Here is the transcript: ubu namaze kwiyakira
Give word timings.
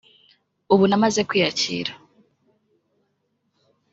ubu 0.73 0.83
namaze 0.91 1.21
kwiyakira 1.29 1.91